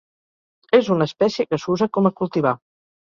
[0.77, 2.59] És una espècie que s'usa com a cultivar.